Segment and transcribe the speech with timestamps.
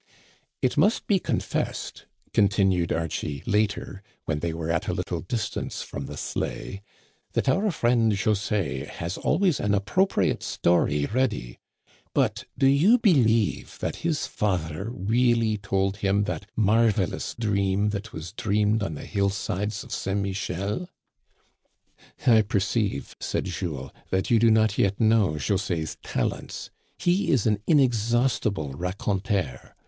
[0.63, 6.07] "It must be confessed," continued Archie later, when they were at a little distance from
[6.07, 6.81] the sleigh,
[7.33, 11.59] "that our friend José has always an appropriate story ready;
[12.15, 16.47] but do you believe that his father really told him that Digitized by VjOOQIC A
[16.47, 16.77] SUPPER.
[16.81, 20.19] 95 marvelous dream that was dreamed on the hillsides of St.
[20.19, 20.89] Michel?"
[22.25, 28.73] I perceive," said Jules," that you do not yet know Jose's talents; he is an inexhaustible
[28.73, 29.75] raconteur.